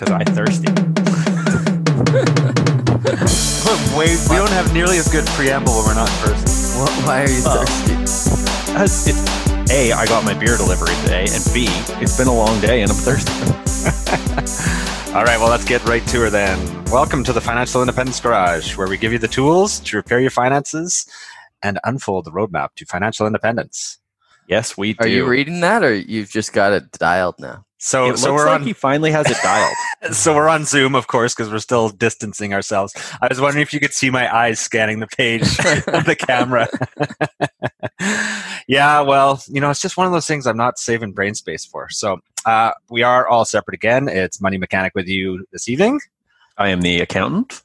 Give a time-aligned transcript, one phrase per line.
[0.00, 0.72] Because I'm thirsty.
[3.68, 6.80] Look, wait, we don't have nearly as good preamble when we're not in person.
[6.80, 7.62] Wh- Why are you Oh.
[7.66, 8.72] thirsty?
[8.72, 11.66] Uh, it's, a, I got my beer delivery today, and B,
[12.02, 13.30] it's been a long day and I'm thirsty.
[15.14, 16.84] All right, well, let's get right to her then.
[16.86, 20.30] Welcome to the Financial Independence Garage, where we give you the tools to repair your
[20.30, 21.04] finances
[21.62, 23.98] and unfold the roadmap to financial independence.
[24.48, 25.04] Yes, we do.
[25.04, 27.66] Are you reading that, or you've just got it dialed now?
[27.82, 28.62] So, It so we're like on.
[28.66, 29.74] he finally has it dialed.
[30.12, 32.94] So we're on Zoom, of course, because we're still distancing ourselves.
[33.20, 35.42] I was wondering if you could see my eyes scanning the page
[35.88, 36.68] of the camera.
[38.66, 41.64] yeah, well, you know, it's just one of those things I'm not saving brain space
[41.66, 41.88] for.
[41.90, 44.08] So uh, we are all separate again.
[44.08, 46.00] It's Money Mechanic with you this evening,
[46.56, 47.62] I am the accountant.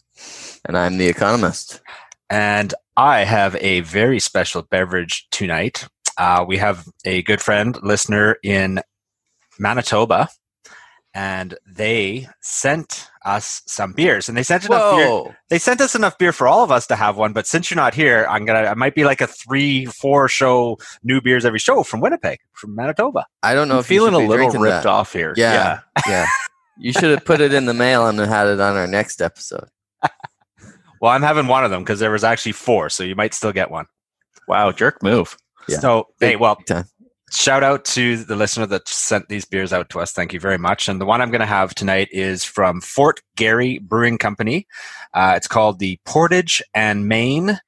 [0.66, 1.82] And I'm the economist.
[2.30, 5.88] and I have a very special beverage tonight.
[6.18, 8.82] Uh, we have a good friend, listener in
[9.60, 10.30] Manitoba,
[11.14, 15.38] and they sent us some beers, and they sent enough beer.
[15.50, 17.76] They sent us enough beer for all of us to have one but since you're
[17.76, 21.58] not here i'm gonna i might be like a three four show new beers every
[21.60, 24.84] show from winnipeg from manitoba I don't know I'm if you feeling a little ripped
[24.84, 24.86] that.
[24.86, 25.34] off here.
[25.38, 25.80] Yeah.
[26.08, 26.28] Yeah,
[26.78, 29.70] you should have put it in the mail and had it on our next episode.
[31.02, 33.52] well i'm having one of them because there was actually four so you might still
[33.54, 33.86] get one
[34.48, 35.36] Wow, jerk move.
[35.68, 35.80] Yeah.
[35.80, 36.86] so Big hey well time.
[37.36, 40.58] Shout out to the listener that sent these beers out to us thank you very
[40.58, 44.66] much and the one i'm going to have tonight is from fort garry brewing company
[45.14, 47.60] uh, it's called the portage and main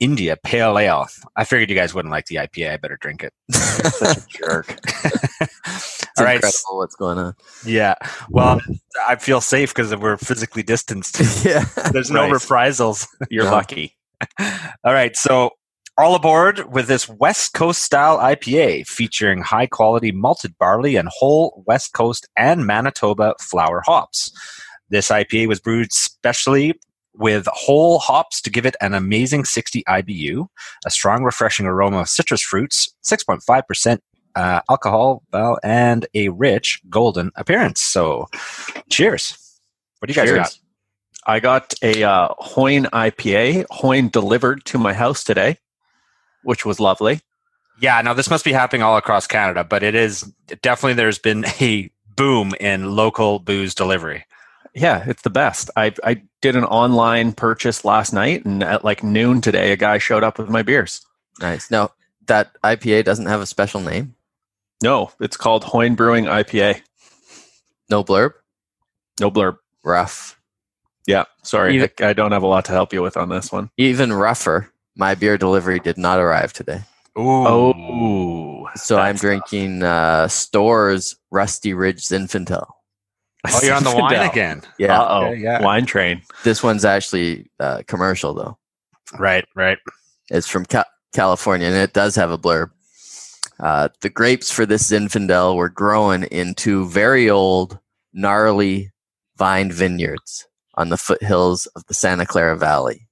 [0.00, 3.32] india pale ale i figured you guys wouldn't like the ipa i better drink it
[3.50, 4.76] Such a jerk.
[6.18, 7.34] All right incredible what's going on.
[7.64, 7.94] Yeah.
[8.28, 8.60] Well,
[9.08, 11.44] I feel safe because we're physically distanced.
[11.44, 11.64] yeah.
[11.92, 12.32] There's no Right.
[12.32, 13.06] reprisals.
[13.30, 13.52] You're No.
[13.52, 13.96] lucky.
[14.38, 15.16] All right.
[15.16, 15.50] So,
[16.02, 21.62] all aboard with this West Coast style IPA featuring high quality malted barley and whole
[21.66, 24.30] West Coast and Manitoba flower hops.
[24.88, 26.78] This IPA was brewed specially
[27.14, 30.46] with whole hops to give it an amazing 60 IBU,
[30.86, 33.98] a strong, refreshing aroma of citrus fruits, 6.5%
[34.36, 37.80] uh, alcohol, well, and a rich golden appearance.
[37.80, 38.28] So,
[38.88, 39.36] cheers.
[39.98, 40.38] What do you guys Cheers.
[40.38, 40.58] got?
[41.26, 45.58] I got a uh, Hoyne IPA, Hoyne delivered to my house today,
[46.42, 47.20] which was lovely.
[47.80, 50.22] Yeah, now this must be happening all across Canada, but it is
[50.62, 54.26] definitely there's been a boom in local booze delivery.
[54.74, 55.70] Yeah, it's the best.
[55.76, 59.98] I I did an online purchase last night, and at like noon today, a guy
[59.98, 61.00] showed up with my beers.
[61.40, 61.70] Nice.
[61.70, 61.90] Now
[62.26, 64.14] that IPA doesn't have a special name.
[64.82, 66.80] No, it's called Hoyne Brewing IPA.
[67.88, 68.32] No blurb.
[69.18, 69.56] No blurb.
[69.84, 70.38] Rough.
[71.06, 73.50] Yeah, sorry, You- I, I don't have a lot to help you with on this
[73.50, 73.70] one.
[73.76, 74.69] Even rougher.
[74.96, 76.80] My beer delivery did not arrive today,
[77.18, 77.46] Ooh.
[77.46, 82.66] Oh, so I'm drinking uh, Storrs Rusty Ridge Zinfandel.
[83.48, 84.30] Oh, you're on the wine Zinfandel.
[84.32, 84.62] again.
[84.78, 85.00] Yeah.
[85.00, 85.62] Uh oh, Okay, yeah.
[85.62, 86.22] wine train.
[86.44, 88.58] This one's actually uh, commercial though.
[89.18, 89.78] Right, right.
[90.30, 90.84] It's from Ca-
[91.14, 92.70] California, and it does have a blurb.
[93.58, 97.78] Uh, the grapes for this Zinfandel were grown in two very old,
[98.12, 98.92] gnarly
[99.36, 103.08] vine vineyards on the foothills of the Santa Clara Valley.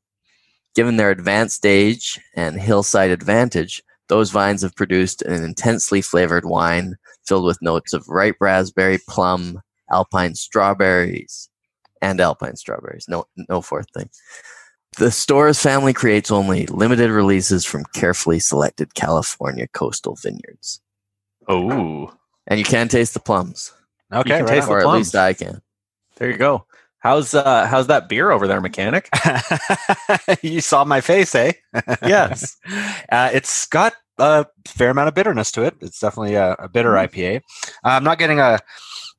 [0.79, 6.95] Given their advanced age and hillside advantage, those vines have produced an intensely flavored wine
[7.27, 11.49] filled with notes of ripe raspberry, plum, alpine strawberries,
[12.01, 13.07] and alpine strawberries.
[13.09, 14.09] No, no fourth thing.
[14.99, 20.81] The Storrs family creates only limited releases from carefully selected California coastal vineyards.
[21.49, 22.15] Oh,
[22.47, 23.73] And you can taste the plums.
[24.15, 24.75] Okay, can right taste on.
[24.75, 24.99] or at plums.
[25.09, 25.61] least I can.
[26.19, 26.68] there you go.
[27.01, 29.09] How's uh how's that beer over there, mechanic?
[30.43, 31.53] you saw my face, eh?
[32.03, 32.57] Yes.
[33.13, 35.77] uh, it's got a fair amount of bitterness to it.
[35.81, 37.09] It's definitely a, a bitter Mm.
[37.09, 37.37] IPA.
[37.85, 38.59] Uh, I'm not getting a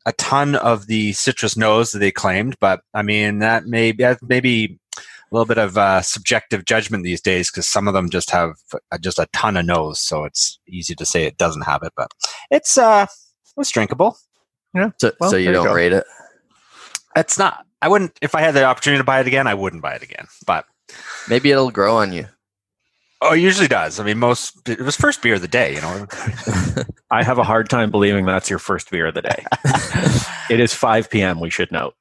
[0.05, 4.03] a ton of the citrus nose that they claimed, but I mean that may be
[4.03, 5.01] that may be a
[5.31, 8.55] little bit of uh, subjective judgment these days because some of them just have
[8.91, 11.93] uh, just a ton of nose, so it's easy to say it doesn't have it,
[11.95, 12.11] but
[12.51, 13.05] it's uh
[13.57, 14.17] it's drinkable.
[14.99, 15.73] So, Well, so you don't go.
[15.73, 16.03] rate it?
[17.15, 17.65] It's not.
[17.81, 19.47] I wouldn't if I had the opportunity to buy it again.
[19.47, 20.65] I wouldn't buy it again, but
[21.29, 22.25] Maybe it'll grow on you.
[23.21, 23.99] oh, it usually does.
[23.99, 26.07] I mean, most it was first beer of the day, you know.
[27.11, 29.45] I have a hard time believing that's your first beer of the day.
[30.53, 31.39] it is 5 p.m.
[31.39, 31.95] We should note.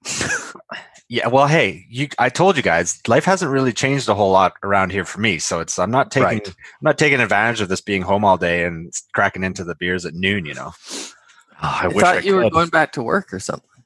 [1.11, 4.55] Yeah, well, hey, you I told you guys, life hasn't really changed a whole lot
[4.63, 6.47] around here for me, so it's I'm not taking Right.
[6.47, 10.05] I'm not taking advantage of this being home all day and cracking into the beers
[10.05, 10.73] at noon, you know.
[11.63, 13.78] Oh, I, I, wish thought I you were going back to work or something.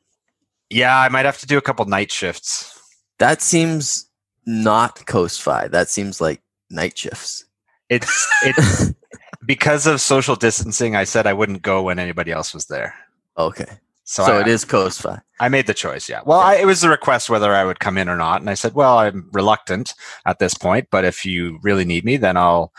[0.73, 2.79] Yeah, I might have to do a couple night shifts.
[3.19, 4.09] That seems
[4.47, 5.69] not coast fi.
[5.69, 7.45] That seems like night shifts.
[7.89, 8.93] It's it's
[9.47, 12.95] because of social distancing, I said I wouldn't go when anybody else was there.
[13.37, 13.67] Okay.
[14.05, 15.21] So, So I, it is Coast Fi.
[15.41, 16.09] I made the choice.
[16.09, 16.23] Yeah.
[16.27, 18.55] Well, I, it was a request whether I would come in or not, and I
[18.55, 19.95] said, "Well, I'm reluctant
[20.27, 22.73] at this point, but if you really need me, then I'll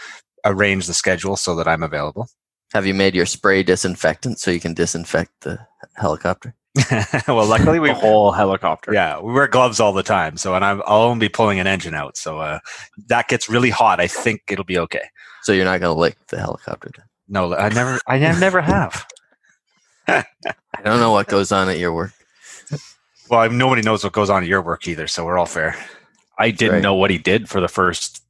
[0.45, 2.27] arrange the schedule so that I'm available."
[2.73, 5.59] Have you made your spray disinfectant so you can disinfect the
[5.95, 6.55] helicopter?
[7.27, 8.93] well, luckily we The whole helicopter.
[8.93, 11.67] yeah we wear gloves all the time, so and I'm, I'll only be pulling an
[11.67, 12.59] engine out, so uh,
[13.07, 13.99] that gets really hot.
[13.99, 15.03] I think it'll be okay.
[15.43, 16.89] So you're not going to lick the helicopter.
[16.95, 17.05] Then.
[17.27, 19.05] No, I never, I never have.
[20.07, 20.23] I
[20.83, 22.11] don't know what goes on at your work.
[23.29, 25.75] Well, I, nobody knows what goes on at your work either, so we're all fair.
[26.39, 26.83] I didn't Right.
[26.83, 28.21] know what he did for the first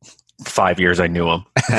[0.41, 1.45] five years I knew him.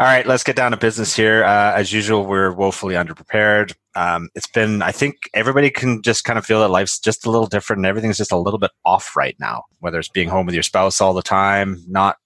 [0.00, 1.42] All right, let's get down to business here.
[1.42, 3.74] Uh, as usual, we're woefully underprepared.
[3.96, 7.30] Um, it's been, I think everybody can just kind of feel that life's just a
[7.30, 10.46] little different and everything's just a little bit off right now, whether it's being home
[10.46, 12.16] with your spouse all the time, not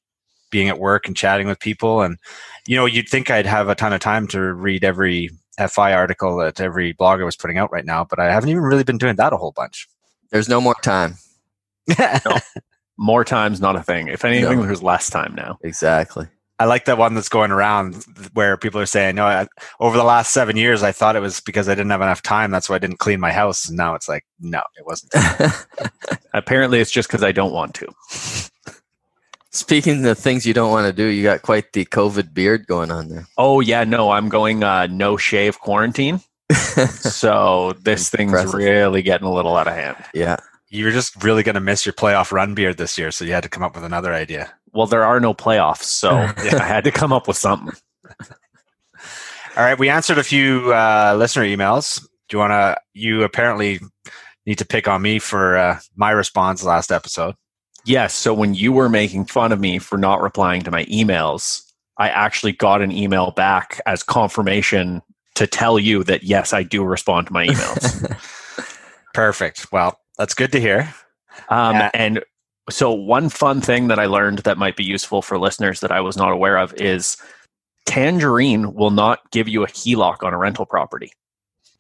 [0.51, 2.03] being at work and chatting with people.
[2.03, 2.19] And,
[2.67, 6.37] you know, you'd think I'd have a ton of time to read every FI article
[6.37, 9.17] that every blogger was putting out right now, but I haven't even really been doing
[9.17, 9.89] that a whole bunch.
[10.31, 11.15] There's no more time.
[13.03, 14.07] More times, not a thing.
[14.07, 14.65] If anything, No.
[14.67, 15.59] there's less time now.
[15.65, 16.29] Exactly.
[16.59, 18.05] I like that one that's going around
[18.35, 19.49] where people are saying, "No, I,
[19.81, 22.53] over the last seven years, I thought it was because I didn't have enough time.
[22.53, 25.13] That's why I didn't clean my house." And now it's like, no, it wasn't.
[26.35, 27.89] Apparently, it's just because I don't want to.
[29.51, 32.91] Speaking of things you don't want to do, you got quite the COVID beard going
[32.93, 33.27] on there.
[33.37, 36.21] Oh yeah, no, I'm going uh, no shave quarantine.
[36.53, 38.55] so this thing's Impressive.
[38.55, 39.97] really getting a little out of hand.
[40.15, 40.37] yeah.
[40.73, 43.33] You were just really going to miss your playoff run beard this year, so you
[43.33, 44.55] had to come up with another idea.
[44.73, 47.79] Well, there are no playoffs, so I had to come up with something.
[49.55, 52.01] All right, we answered a few uh, listener emails.
[52.31, 52.81] Do you want to?
[52.95, 53.81] You apparently
[54.47, 57.35] need to pick on me for uh, my response last episode.
[57.85, 58.15] Yes.
[58.15, 62.09] So when you were making fun of me for not replying to my emails, I
[62.09, 65.03] actually got an email back as confirmation
[65.35, 68.67] to tell you that yes, I do respond to my emails.
[69.15, 69.71] Perfect.
[69.71, 70.95] Well, that's good to hear.
[71.49, 71.91] um, Yeah.
[71.95, 72.23] And
[72.71, 76.01] so one fun thing that I learned that might be useful for listeners that I
[76.01, 77.17] was not aware of is
[77.87, 81.13] Tangerine will not give you a HELOC on a rental property.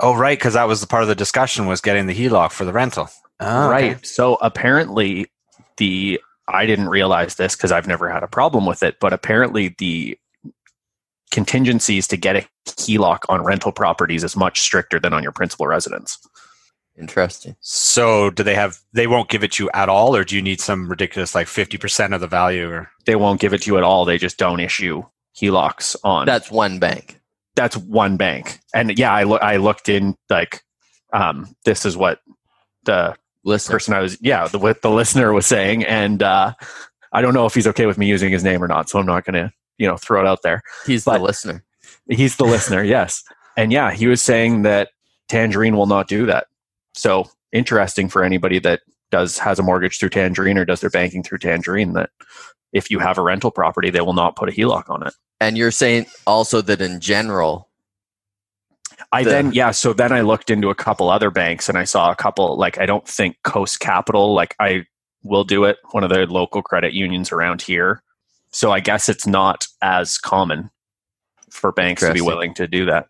[0.00, 2.64] Oh, right, because that was the part of the discussion was getting the HELOC for
[2.64, 3.08] the rental.
[3.38, 3.88] Oh, okay.
[3.92, 4.06] right.
[4.06, 5.26] So apparently,
[5.76, 9.74] the I didn't realize this because I've never had a problem with it, but apparently
[9.78, 10.18] the
[11.30, 15.66] contingencies to get a HELOC on rental properties is much stricter than on your principal
[15.66, 16.18] residence.
[16.98, 17.56] Interesting.
[17.60, 18.78] So, do they have?
[18.92, 21.46] They won't give it to you at all, or do you need some ridiculous like
[21.46, 22.68] fifty percent of the value?
[22.68, 24.04] Or They won't give it to you at all.
[24.04, 25.02] They just don't issue
[25.40, 26.26] HELOCs on.
[26.26, 27.18] That's one bank.
[27.56, 28.60] that's one bank.
[28.74, 30.62] And yeah, I, lo- I looked in like
[31.14, 32.20] um, this is what
[32.84, 36.52] the Listen, person I was yeah the what the listener was saying, and uh,
[37.12, 39.06] I don't know if he's okay with me using his name or not, so I'm
[39.06, 40.62] not going to you know throw it out there.
[40.86, 41.64] he's but- the listener.
[42.08, 43.22] He's the listener, yes,
[43.56, 44.90] and yeah, he was saying that
[45.28, 46.46] Tangerine will not do that.
[46.94, 48.80] So interesting for anybody that
[49.10, 52.10] does has a mortgage through Tangerine or does their banking through Tangerine that
[52.72, 55.14] if you have a rental property, they will not put a HELOC on it.
[55.40, 57.68] And you're saying also that in general,
[59.10, 61.84] I the- then yeah, so then I looked into a couple other banks and I
[61.84, 64.86] saw a couple like I don't think Coast Capital like I
[65.22, 68.02] will do it, one of the local credit unions around here.
[68.50, 70.70] So I guess it's not as common
[71.50, 73.08] for banks to be willing to do that.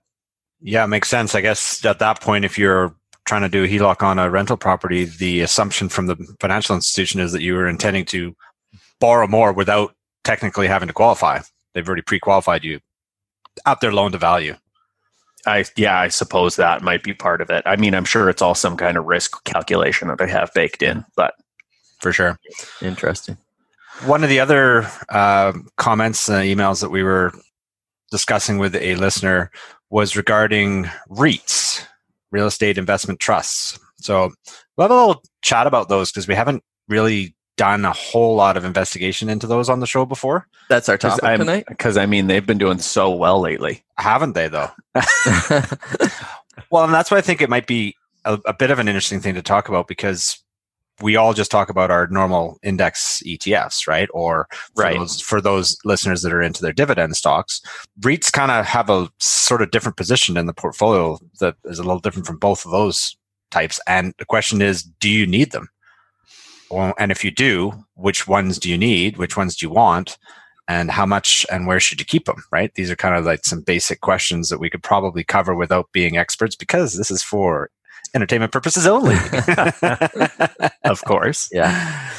[0.60, 1.34] yeah, it makes sense.
[1.34, 4.56] I guess at that point, if you're trying to do a HELOC on a rental
[4.56, 8.34] property, the assumption from the financial institution is that you were intending to
[9.00, 11.40] borrow more without technically having to qualify.
[11.74, 12.80] They've already pre-qualified you
[13.66, 14.56] at their loan to value.
[15.46, 17.64] I yeah, I suppose that might be part of it.
[17.66, 20.82] I mean, I'm sure it's all some kind of risk calculation that they have baked
[20.82, 21.34] in, but
[22.00, 22.38] For sure.
[22.80, 23.36] interesting.
[24.04, 27.32] One of the other uh, comments, uh, emails that we were
[28.10, 29.50] discussing with a listener
[29.90, 31.84] was regarding REITs,
[32.32, 33.78] real estate investment trusts.
[34.00, 34.32] So
[34.76, 38.56] we'll have a little chat about those because we haven't really done a whole lot
[38.56, 40.48] of investigation into those on the show before.
[40.68, 41.66] That's our topic tonight.
[41.68, 43.84] because I mean they've been doing so well lately.
[43.98, 44.70] Haven't they, though?
[46.70, 49.20] Well, and that's why I think it might be a, a bit of an interesting
[49.20, 50.41] thing to talk about because
[51.00, 54.08] we all just talk about our normal index ETFs, right?
[54.12, 54.46] Or
[54.76, 54.98] for, Right.
[54.98, 57.60] those, for those listeners that are into their dividend stocks,
[58.00, 61.82] REITs kind of have a sort of different position in the portfolio that is a
[61.82, 63.16] little different from both of those
[63.50, 63.80] types.
[63.86, 65.68] And the question is, do you need them?
[66.70, 69.16] Well, and if you do, which ones do you need?
[69.16, 70.18] Which ones do you want?
[70.68, 72.44] And how much and where should you keep them?
[72.50, 72.72] Right?
[72.74, 76.16] These are kind of like some basic questions that we could probably cover without being
[76.16, 77.68] experts because this is for
[78.14, 79.16] entertainment purposes only.
[80.84, 81.48] Of course.
[81.52, 82.10] yeah.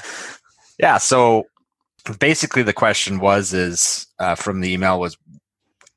[0.80, 0.98] yeah.
[0.98, 1.44] So
[2.20, 5.18] basically, the question was: is uh, from the email was,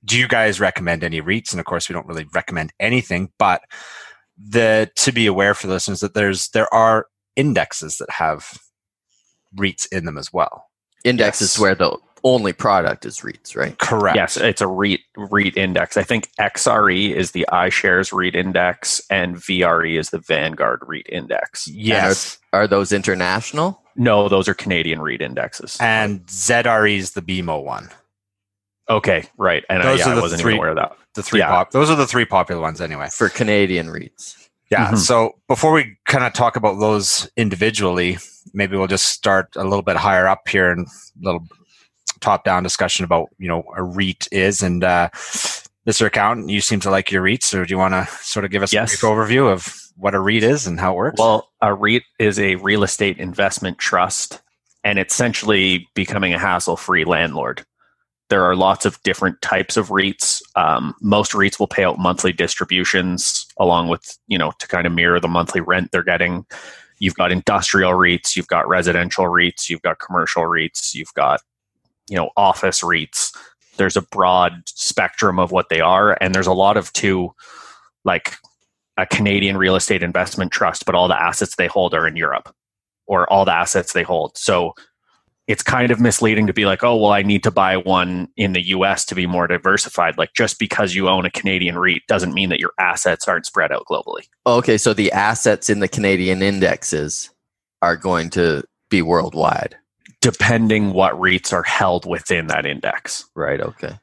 [0.04, 1.52] do you guys recommend any REITs?
[1.52, 3.62] And of course, we don't really recommend anything, but
[4.36, 8.58] the to be aware for listeners that there's there are indexes that have
[9.56, 10.64] REITs in them as well.
[11.04, 11.58] Index Yes.
[11.58, 11.96] where the
[12.26, 13.78] only product is REITs, right?
[13.78, 14.16] Correct.
[14.16, 15.97] Yes, it's a REIT REIT index.
[15.97, 21.68] I think XRE is the iShares REIT index, and VRE is the Vanguard REIT index.
[21.68, 22.38] Yes.
[22.52, 23.80] Are those international?
[23.95, 25.76] No, those are Canadian REIT indexes.
[25.80, 27.88] And ZRE is the BMO one.
[28.90, 29.64] Okay, right.
[29.71, 30.97] And I, Those yeah, are I the wasn't three- even aware of that.
[31.14, 31.49] The three Yeah.
[31.49, 31.71] pop.
[31.71, 33.09] Those are the three popular ones anyway.
[33.12, 34.37] For Canadian REITs.
[34.71, 34.88] Yeah.
[34.90, 34.99] Mhm.
[34.99, 38.18] So before we kind of talk about those individually,
[38.52, 40.90] maybe we'll just start a little bit higher up here and a
[41.25, 41.47] little
[42.20, 44.62] top down discussion about, you know, a REIT is.
[44.62, 45.08] And uh,
[45.87, 46.06] Mr.
[46.06, 47.44] Accountant, you seem to like your REITs.
[47.44, 48.94] So do you want to sort of give us Yes.
[48.94, 51.18] a brief overview of what a REIT is and how it works?
[51.18, 54.42] Well, a REIT is a real estate investment trust,
[54.85, 57.64] and it's essentially becoming a hassle free landlord.
[58.28, 60.42] There are lots of different types of REITs.
[60.56, 64.92] Um, most REITs will pay out monthly distributions along with, you know, to kind of
[64.92, 66.44] mirror the monthly rent they're getting.
[66.99, 71.40] You've got industrial REITs, you've got residential REITs, you've got commercial REITs, you've got,
[72.08, 73.36] you know, office REITs.
[73.76, 77.32] There's a broad spectrum of what they are, and there's a lot of too,
[78.04, 78.36] like
[78.96, 82.54] a Canadian real estate investment trust, but all the assets they hold are in Europe
[83.06, 84.36] or all the assets they hold.
[84.36, 84.72] So
[85.46, 88.52] it's kind of misleading to be like, oh, well, I need to buy one in
[88.52, 90.18] the US to be more diversified.
[90.18, 93.70] Like just because you own a Canadian REIT doesn't mean that your assets aren't spread
[93.70, 94.26] out globally.
[94.44, 97.30] Oh, okay, so the assets in the Canadian indexes
[97.80, 99.76] are going to be worldwide.
[100.33, 103.26] Depending what REITs are held within that index.
[103.35, 103.99] Right, okay.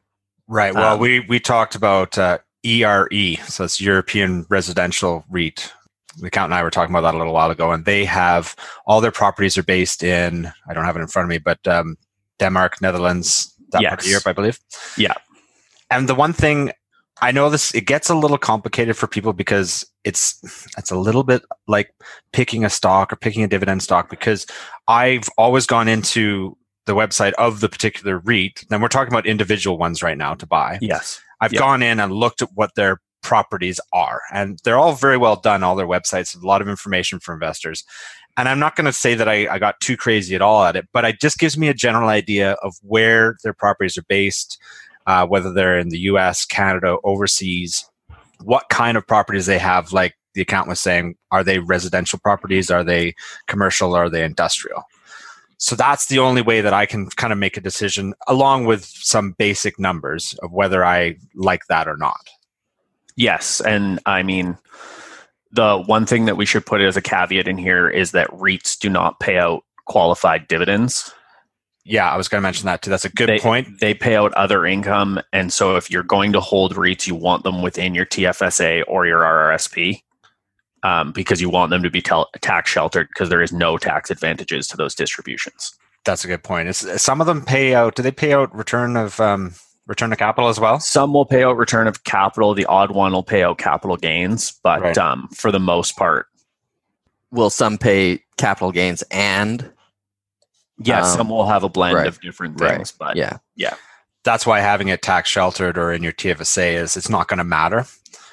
[0.48, 0.74] right.
[0.74, 3.36] Well, um, we, we talked about uh, ERE.
[3.48, 5.72] So it's European Residential REIT.
[6.20, 8.56] The count and I were talking about that a little while ago, and they have
[8.86, 11.66] all their properties are based in, I don't have it in front of me, but
[11.68, 11.98] um,
[12.40, 14.60] Denmark, Netherlands, that part of Europe, I believe.
[14.98, 15.16] Yeah.
[15.90, 16.72] And the one thing
[17.22, 20.40] I know this it gets a little complicated for people because it's
[20.78, 21.94] it's a little bit like
[22.32, 24.46] picking a stock or picking a dividend stock because
[24.88, 28.66] I've always gone into the website of the particular REIT.
[28.70, 30.80] And we're talking about individual ones right now to buy.
[30.82, 31.22] Yes.
[31.40, 31.60] I've Yeah.
[31.60, 35.64] gone in and looked at what their properties are, and they're all very well done.
[35.64, 37.86] All their websites, a lot of information for investors.
[38.36, 40.76] And I'm not going to say that I, I got too crazy at all at
[40.76, 44.60] it, but it just gives me a general idea of where their properties are based,
[45.08, 47.86] uh, whether they're in the US, Canada, overseas,
[48.44, 49.94] what kind of properties they have.
[49.94, 52.72] Like the account was saying, are they residential properties?
[52.72, 53.16] Are they
[53.48, 53.96] commercial?
[53.96, 54.84] Are they industrial?
[55.58, 58.84] So that's the only way that I can kind of make a decision, along with
[58.84, 62.20] some basic numbers of whether I like that or not.
[63.16, 63.62] Yes.
[63.62, 64.58] And I mean,
[65.52, 68.78] the one thing that we should put as a caveat in here is that REITs
[68.80, 71.14] do not pay out qualified dividends.
[71.86, 72.90] Yeah, I was going to mention that too.
[72.90, 73.80] That's a good they, point.
[73.82, 77.44] They pay out other income, and so if you're going to hold REITs, you want
[77.44, 80.02] them within your TFSA or your RRSP
[80.84, 84.10] um, because you want them to be tel- tax sheltered because there is no tax
[84.10, 85.74] advantages to those distributions.
[86.06, 86.70] That's a good point.
[86.70, 87.96] It's, some of them pay out.
[87.96, 89.54] Do they pay out return of um,
[89.88, 90.80] return to capital as well?
[90.80, 92.54] Some will pay out return of capital.
[92.54, 94.98] The odd one will pay out capital gains, but Right.
[94.98, 96.28] um, for the most part,
[97.32, 99.68] Will some pay capital gains and
[100.80, 102.92] yes, Um, some will have a blend right, of different right, things.
[102.92, 103.76] But yeah, yeah.
[104.24, 107.44] That's why having it tax sheltered or in your TFSA is it's not going to
[107.44, 107.86] matter.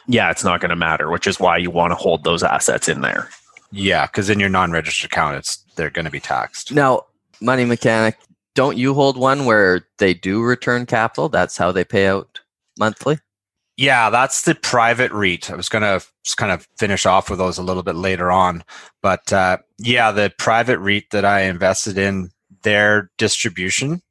[0.07, 2.89] yeah, it's not going to matter, which is why you want to hold those assets
[2.89, 3.29] in there.
[3.73, 6.73] Yeah, because in your non-registered account, it's they're going to be taxed.
[6.73, 7.07] Now,
[7.41, 8.17] money mechanic,
[8.55, 11.29] don't you hold one where they do return capital?
[11.29, 12.41] That's how they pay out
[12.79, 13.19] monthly?
[13.81, 15.51] Yeah, that's the private REIT.
[15.51, 16.07] I was going to
[16.37, 18.63] kind of finish off with those a little bit later on.
[19.01, 22.29] But uh, yeah, the private REIT that I invested in,
[22.63, 24.03] their distribution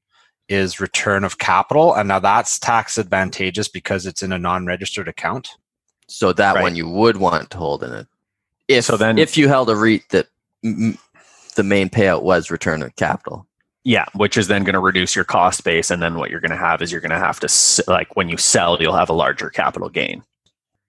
[0.48, 1.94] is return of capital.
[1.94, 5.50] And now that's tax advantageous because it's in a non registered account.
[6.08, 6.64] So that Right.
[6.64, 8.08] one you would want to hold in it.
[8.68, 10.30] If So then- if you held a REIT that
[10.66, 10.98] m-
[11.54, 13.46] the main payout was return of capital.
[13.86, 16.52] Yeah, which is then going to reduce your cost base, and then what you're going
[16.52, 19.14] to have is you're going to have to like when you sell, you'll have a
[19.14, 20.24] larger capital gain.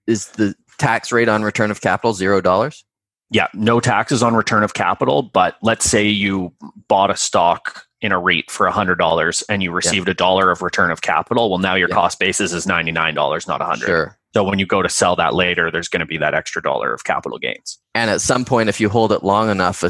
[0.06, 2.84] Is the tax rate on return of capital zero dollars?
[3.30, 6.52] Yeah, no taxes on return of capital, but let's say you
[6.88, 10.62] bought a stock in a REIT for hundred dollars and you received a dollar of
[10.62, 11.48] return of capital.
[11.48, 11.94] Well, now your Yeah.
[11.94, 13.86] cost basis is ninety nine dollars, not a hundred.
[13.86, 14.18] Sure.
[14.34, 16.92] So when you go to sell that later, there's going to be that extra dollar
[16.92, 17.78] of capital gains.
[17.94, 19.84] And at some point, if you hold it long enough,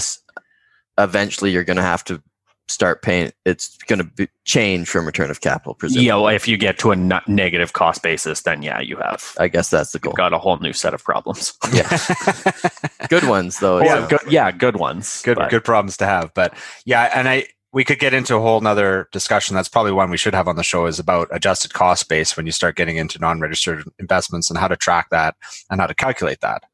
[0.98, 2.22] eventually you're going to have to
[2.70, 3.32] start paying.
[3.44, 5.74] It's going to be change from return of capital.
[5.74, 6.06] Presumably.
[6.06, 9.34] Yeah, well, if you get to a n- negative cost basis, then yeah, you have
[9.38, 10.12] I guess that's the goal.
[10.12, 11.52] got a whole new set of problems.
[11.72, 11.88] Yeah.
[13.08, 13.78] Good ones though.
[13.78, 14.08] it yeah, sounds.
[14.08, 15.22] good, yeah, good ones.
[15.22, 18.40] good but- good problems to have but yeah and i we could get into a
[18.40, 19.54] whole nother discussion.
[19.54, 22.44] That's probably one we should have on the show is about adjusted cost base when
[22.44, 25.36] you start getting into non-registered investments and how to track that
[25.70, 26.64] and how to calculate that.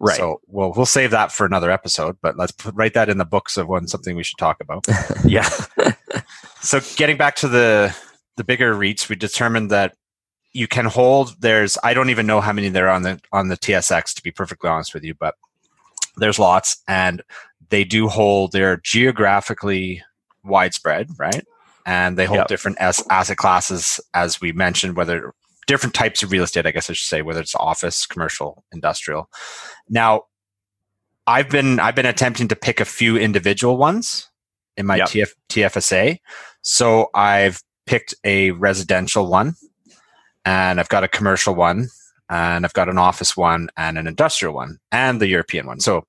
[0.00, 0.16] Right.
[0.16, 3.26] So we'll we'll save that for another episode, but let's put, write that in the
[3.26, 4.86] books of one something we should talk about.
[5.24, 5.48] yeah.
[6.60, 7.94] so getting back to the
[8.36, 9.94] the bigger REITs, we determined that
[10.52, 11.40] you can hold.
[11.40, 14.22] There's I don't even know how many there are on the on the TSX to
[14.22, 15.34] be perfectly honest with you, but
[16.16, 17.22] there's lots, and
[17.68, 18.52] they do hold.
[18.52, 20.02] They're geographically
[20.44, 21.44] widespread, right?
[21.86, 22.48] And they hold Yep.
[22.48, 25.34] different as, asset classes, as we mentioned, whether
[25.66, 29.28] different types of real estate, I guess I should say, whether it's office, commercial, industrial.
[29.88, 30.24] Now,
[31.26, 34.28] I've been I've been attempting to pick a few individual ones
[34.76, 35.08] in my Yep.
[35.08, 36.18] TF, TFSA.
[36.62, 39.54] So I've picked a residential one,
[40.44, 41.88] and I've got a commercial one,
[42.28, 45.80] and I've got an office one, and an industrial one, and the European one.
[45.80, 46.04] So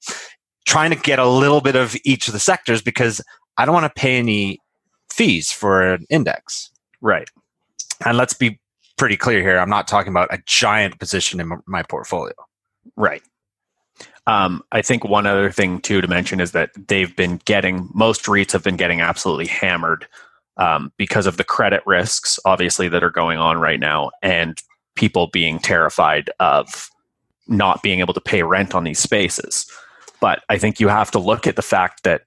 [0.65, 3.21] trying to get a little bit of each of the sectors because
[3.57, 4.59] I don't want to pay any
[5.11, 6.71] fees for an index.
[7.01, 7.29] Right.
[8.05, 8.59] And let's be
[9.01, 9.57] pretty clear here.
[9.57, 12.35] I'm not talking about a giant position in my portfolio.
[12.95, 13.23] Right.
[14.27, 18.25] Um, I think one other thing too to mention is that they've been getting most
[18.25, 20.05] REITs have been getting absolutely hammered
[20.57, 24.61] um, because of the credit risks, obviously that are going on right now, and
[24.93, 26.87] people being terrified of
[27.47, 29.65] not being able to pay rent on these spaces.
[30.19, 32.21] But I think you have to look at the fact that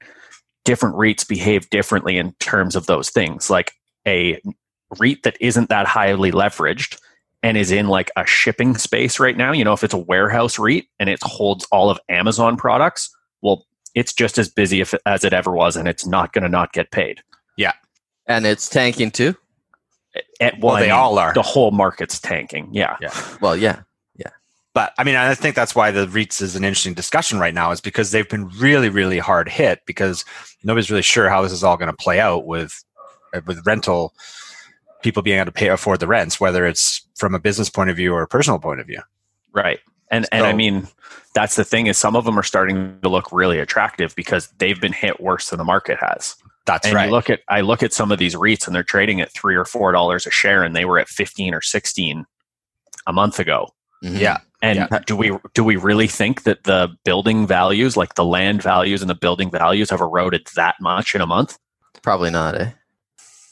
[0.65, 3.49] different REITs behave differently in terms of those things.
[3.49, 3.75] Like
[4.09, 4.43] a
[4.99, 6.99] REIT that isn't that highly leveraged
[7.43, 10.59] and is in like a shipping space right now, you know, if it's a warehouse
[10.59, 15.25] REIT and it holds all of Amazon products, well, it's just as busy if, as
[15.25, 17.23] it ever was and it's not going to not get paid.
[17.57, 17.75] Yeah.
[18.27, 19.37] And it's tanking too.
[20.41, 21.35] It, Well, I they all are.
[21.35, 22.69] The whole market's tanking.
[22.73, 22.97] Yeah.
[23.01, 23.13] Yeah.
[23.41, 23.83] Well, yeah.
[24.17, 24.31] Yeah.
[24.73, 27.73] But I mean, I think that's why the REITs is an interesting discussion right now,
[27.73, 30.25] is because they've been really, really hard hit because
[30.63, 32.83] nobody's really sure how this is all going to play out with
[33.35, 34.15] uh, with rental
[35.05, 37.97] people being able to pay afford the rents, whether it's from a business point of
[37.97, 39.01] view or a personal point of view.
[39.53, 39.79] Right.
[40.11, 40.89] And and I mean,
[41.35, 44.81] that's the thing is some of them are starting to look really attractive because they've
[44.81, 46.35] been hit worse than the market has.
[46.67, 47.07] That's and right.
[47.07, 49.55] you look at I look at some of these REITs and they're trading at three
[49.55, 52.25] or four dollars a share and they were at fifteen or sixteen
[53.07, 53.69] a month ago.
[54.03, 54.19] Mhm.
[54.19, 54.39] yeah.
[54.63, 54.99] And Yeah.
[55.07, 59.11] do we do we really think that the building values, like the land values and
[59.11, 61.59] the building values, have eroded that much in a month?
[62.03, 62.71] Probably not, eh?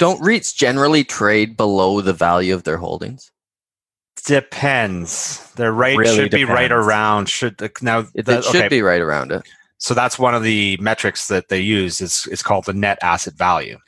[0.02, 3.30] Don't REITs generally trade below the value of their holdings?
[4.26, 5.48] Depends.
[5.52, 7.28] Their rate Really should be right around.
[7.28, 9.42] Should uh, now It, the- it should be right around it.
[9.78, 12.00] So that's one of the metrics that they use.
[12.00, 13.78] is It's called the net asset value.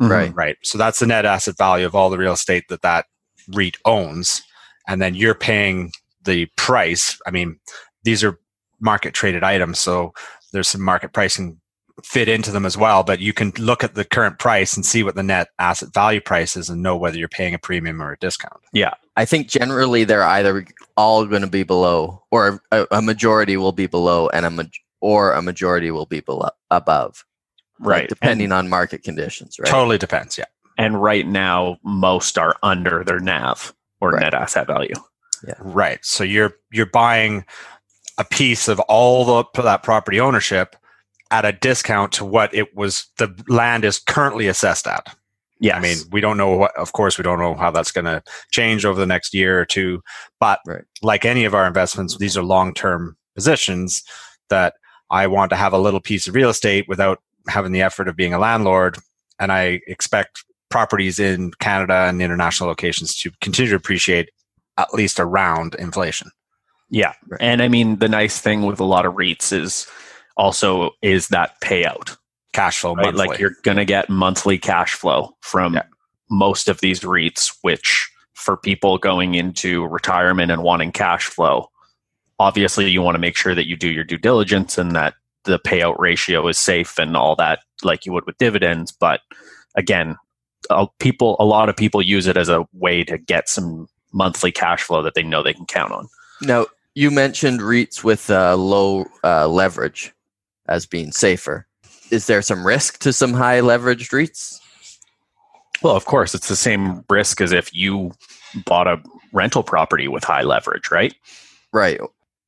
[0.00, 0.12] Mm-hmm.
[0.12, 0.34] Right.
[0.36, 0.56] Right.
[0.62, 3.06] So that's the net asset value of all the real estate that that
[3.48, 4.42] REIT owns.
[4.86, 5.90] And then you're paying
[6.22, 7.18] the price.
[7.26, 7.58] I mean,
[8.04, 8.38] these are
[8.78, 9.80] market traded items.
[9.80, 10.12] So
[10.52, 11.59] there's some market pricing
[12.04, 13.02] fit into them as well.
[13.02, 16.20] But you can look at the current price and see what the net asset value
[16.20, 18.60] price is and know whether you're paying a premium or a discount.
[18.72, 18.94] Yeah.
[19.16, 20.64] I think generally they're either
[20.96, 24.62] all going to be below, or a, a majority will be below, and a ma-
[25.00, 27.24] or a majority will be below above,
[27.80, 28.08] like, Right.
[28.08, 29.58] depending on market conditions.
[29.58, 29.68] Right.
[29.70, 30.36] Totally depends.
[30.38, 30.44] Yeah.
[30.78, 34.22] And right now, most are under their NAV or Right.
[34.22, 34.94] net asset value.
[35.46, 35.54] Yeah.
[35.58, 35.98] Right.
[36.04, 37.44] So you're you're buying
[38.18, 40.76] a piece of all the that property ownership
[41.30, 45.14] at a discount to what it was the land is currently assessed at.
[45.60, 45.76] Yeah.
[45.76, 48.22] I mean, we don't know what of course we don't know how that's going to
[48.50, 50.02] change over the next year or two,
[50.38, 50.84] but Right.
[51.02, 54.02] like any of our investments, these are long-term positions
[54.48, 54.74] that
[55.10, 58.16] I want to have a little piece of real estate without having the effort of
[58.16, 58.96] being a landlord
[59.38, 64.30] and I expect properties in Canada and international locations to continue to appreciate
[64.78, 66.30] at least around inflation.
[66.90, 67.12] Yeah.
[67.28, 67.40] Right.
[67.40, 69.86] And I mean, the nice thing with a lot of REITs is
[70.40, 72.16] also is that payout,
[72.52, 73.06] Cash flow right?
[73.14, 73.26] monthly.
[73.28, 75.82] Like you're going to get monthly cash flow from Yeah.
[76.30, 81.68] most of these REITs, which for people going into retirement and wanting cash flow,
[82.38, 85.58] obviously you want to make sure that you do your due diligence and that the
[85.58, 88.90] payout ratio is safe and all that, like you would with dividends.
[88.92, 89.20] But
[89.76, 90.16] again,
[90.70, 94.50] uh, people, a lot of people use it as a way to get some monthly
[94.52, 96.08] cash flow that they know they can count on.
[96.40, 100.12] Now you mentioned REITs with uh, low uh, leverage
[100.70, 101.66] as being safer.
[102.10, 104.58] Is there some risk to some high leveraged REITs?
[105.82, 108.12] Well, of course, it's the same risk as if you
[108.64, 109.02] bought a
[109.32, 111.14] rental property with high leverage, right?
[111.72, 112.00] Right.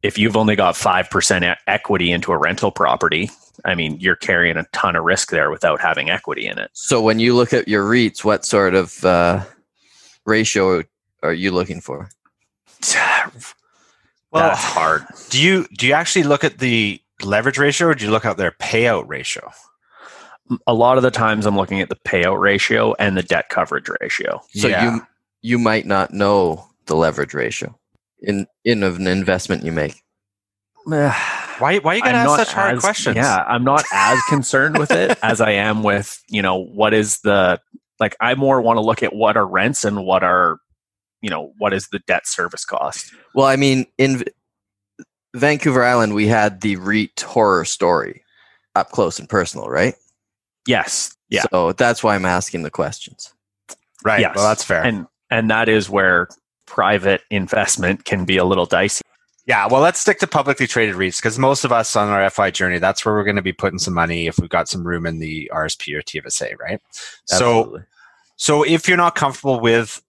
[0.02, 3.30] If you've only got 5% e- equity into a rental property,
[3.64, 6.70] I mean, you're carrying a ton of risk there without having equity in it.
[6.72, 9.44] So when you look at your REITs, what sort of uh,
[10.26, 10.82] ratio
[11.22, 12.10] are you looking for?
[12.92, 13.52] well,
[14.32, 15.04] That's hard.
[15.30, 18.36] do you do you actually look at the leverage ratio or do you look at
[18.36, 19.50] their payout ratio?
[20.66, 23.88] a lot of the times I'm looking at the payout ratio and the debt coverage
[24.00, 24.42] ratio.
[24.50, 24.94] So Yeah.
[24.96, 25.06] you
[25.40, 27.78] you might not know the leverage ratio
[28.20, 29.94] in in of an investment you make.
[30.84, 33.16] Why, why you gotta I'm ask such hard as- questions?
[33.16, 37.20] Yeah, I'm not as concerned with it as I am with, you know, what is
[37.20, 37.60] the
[38.00, 40.58] like I more want to look at what are rents and what are,
[41.20, 43.12] you know, what is the debt service cost.
[43.34, 44.24] Well, I mean, in
[45.34, 48.22] Vancouver Island, we had the REIT horror story
[48.74, 49.94] up close and personal, right?
[50.66, 51.16] Yes.
[51.28, 51.44] Yeah.
[51.50, 53.32] So that's why I'm asking the questions.
[54.04, 54.20] Right.
[54.20, 54.36] Yes.
[54.36, 54.82] Well, that's fair.
[54.82, 56.28] And and that is where
[56.66, 59.02] private investment can be a little dicey.
[59.44, 62.52] Yeah, well, let's stick to publicly traded REITs because most of us on our FI
[62.52, 65.04] journey, that's where we're going to be putting some money if we've got some room
[65.04, 66.80] in the RSP or TFSA, right?
[67.30, 67.80] Absolutely.
[67.80, 67.86] So,
[68.36, 70.00] so if you're not comfortable with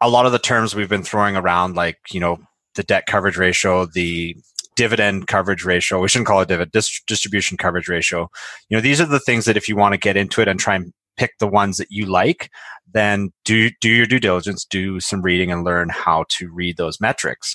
[0.00, 2.38] a lot of the terms we've been throwing around, like you know
[2.74, 4.36] the debt coverage ratio, the
[4.76, 8.30] dividend coverage ratio, we shouldn't call it dividend dis- distribution coverage ratio.
[8.68, 10.58] You know, these are the things that if you want to get into it and
[10.58, 12.50] try and pick the ones that you like,
[12.92, 17.00] then do do your due diligence, do some reading, and learn how to read those
[17.00, 17.54] metrics.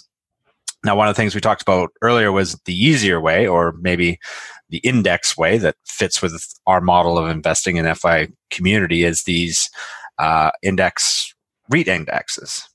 [0.83, 4.19] Now, one of the things we talked about earlier was the easier way, or maybe
[4.69, 9.69] the index way that fits with our model of investing in FI community, is these
[10.19, 11.33] uh, index
[11.69, 12.67] REIT indexes.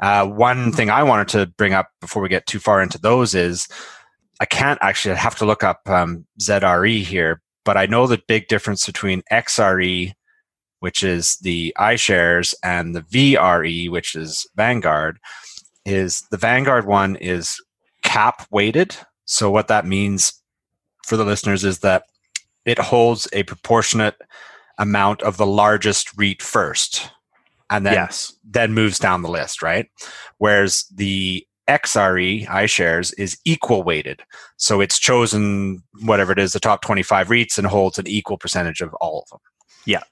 [0.00, 3.34] Uh, one thing I wanted to bring up before we get too far into those
[3.34, 3.66] is
[4.40, 8.20] I can't actually I have to look up um, ZRE here, but I know the
[8.28, 10.12] big difference between XRE,
[10.80, 15.18] which is the iShares, and the VRE, which is Vanguard,
[15.86, 17.60] is the Vanguard one is
[18.02, 18.96] cap weighted.
[19.24, 20.42] So what that means
[21.06, 22.04] for the listeners is that
[22.66, 24.16] it holds a proportionate
[24.78, 27.10] amount of the largest REIT first,
[27.70, 28.32] and then yes.
[28.44, 29.88] then moves down the list, right?
[30.38, 34.22] Whereas the XRE iShares is equal weighted.
[34.56, 38.80] So it's chosen whatever it is, the top 25 REITs and holds an equal percentage
[38.80, 39.40] of all of them.
[39.84, 40.02] Yeah.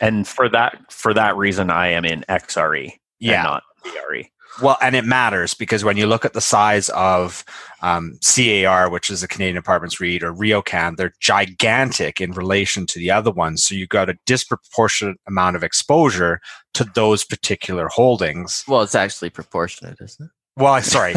[0.00, 2.92] And for that for that reason I am in XRE
[3.22, 3.62] and not.
[3.84, 4.28] VRE.
[4.60, 7.44] Well, and it matters because when you look at the size of
[7.82, 12.98] um, CAR, which is the Canadian Apartments REIT, or RioCan, they're gigantic in relation to
[12.98, 13.64] the other ones.
[13.64, 16.40] So you've got a disproportionate amount of exposure
[16.74, 18.64] to those particular holdings.
[18.66, 20.30] Well, it's actually proportionate, isn't it?
[20.58, 21.12] Well, sorry.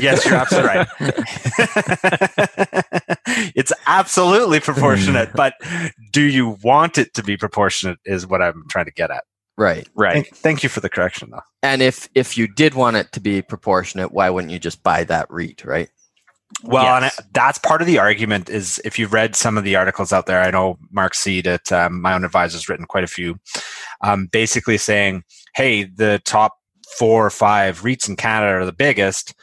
[0.00, 0.88] Yes, you're absolutely right.
[3.54, 5.52] it's absolutely proportionate, but
[6.12, 7.98] do you want it to be proportionate?
[8.06, 9.24] Is what I'm trying to get at.
[9.56, 9.88] Right.
[9.94, 10.12] Right.
[10.14, 11.40] Thank, thank you for the correction, though.
[11.62, 15.04] And if if you did want it to be proportionate, why wouldn't you just buy
[15.04, 15.88] that REIT, right?
[16.62, 18.48] Well, and it- that's part of the argument.
[18.48, 21.70] Is if you've read some of the articles out there, I know Mark Seed at
[21.72, 23.36] um, my own advisor's written quite a few,
[24.02, 26.54] um, basically saying, "Hey, the top
[26.98, 29.34] four or five REITs in Canada are the biggest.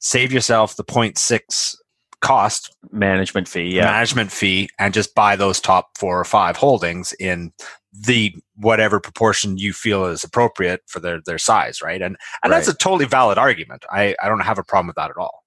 [0.00, 1.76] Save yourself the 0.6
[2.20, 3.76] cost Management fee.
[3.76, 3.84] Yeah.
[3.84, 7.52] management fee and just buy those top four or five holdings in
[7.92, 12.02] the whatever proportion you feel is appropriate for their their size, right?
[12.02, 13.84] And and that's a totally valid argument.
[13.90, 15.44] I I don't have a problem with that at all.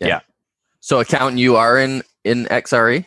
[0.00, 0.20] Yeah.
[0.80, 3.06] So, accountant, you are in in XRE.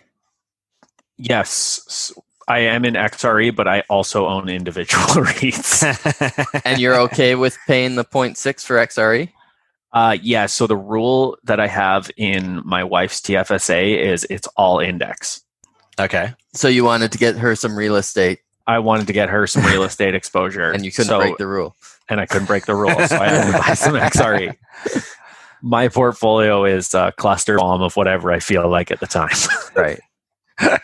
[1.18, 2.12] Yes.
[2.48, 6.62] I am in XRE, but I also own individual REITs.
[6.66, 9.30] and you're okay with paying the 0.6 for XRE?
[9.92, 10.46] Uh, yeah.
[10.46, 15.42] So the rule that I have in my wife's TFSA is it's all index.
[16.00, 16.34] okay.
[16.54, 19.66] So you wanted to get her some real estate, I wanted to get her some
[19.66, 21.76] real estate exposure, and you couldn't so, break the rule.
[22.10, 22.94] and I couldn't break the rule.
[23.08, 24.56] so I had to buy some XRE.
[25.62, 29.30] My portfolio is a cluster bomb of whatever I feel like at the time.
[29.76, 30.00] Right.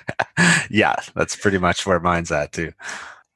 [0.69, 2.73] yeah, that's pretty much where mine's at too.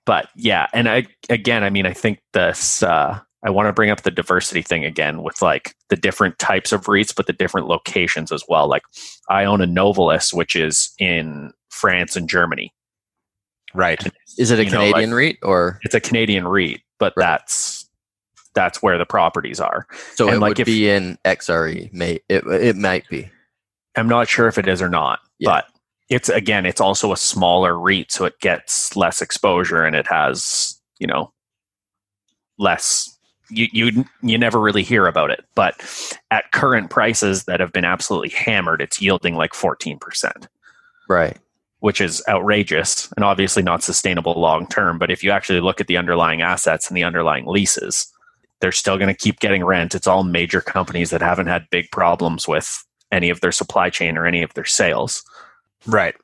[0.06, 2.84] but yeah, and I again, I mean, I think this.
[2.84, 6.72] Uh, I want to bring up the diversity thing again with like the different types
[6.72, 8.68] of REITs, but the different locations as well.
[8.68, 8.84] Like
[9.30, 12.72] I own Inovalis, which is in France and Germany.
[13.74, 14.02] Right.
[14.38, 17.26] Is it a You know, like- Canadian REIT or It's a Canadian REIT, but Right.
[17.26, 17.84] that's
[18.56, 19.86] that's where the properties are.
[20.16, 21.90] so and it like would if- be in XRE?
[21.94, 23.30] May it it might be.
[23.96, 25.50] I'm not sure if it is or not, Yeah.
[25.50, 25.68] but
[26.10, 30.80] it's again, it's also a smaller REIT, so it gets less exposure and it has,
[31.00, 31.34] you know,
[32.58, 33.14] less.
[33.50, 35.76] You you you never really hear about it, but
[36.32, 40.48] at current prices that have been absolutely hammered, it's yielding like 14 percent,
[41.08, 41.38] Right.
[41.80, 44.98] Which is outrageous and obviously not sustainable long term.
[44.98, 48.12] But if you actually look at the underlying assets and the underlying leases,
[48.60, 49.94] they're still going to keep getting rent.
[49.94, 54.18] It's all major companies that haven't had big problems with any of their supply chain
[54.18, 55.24] or any of their sales.
[55.86, 56.16] Right.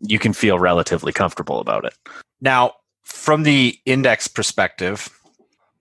[0.00, 1.94] You can feel relatively comfortable about it.
[2.40, 2.72] Now,
[3.04, 5.08] from the index perspective,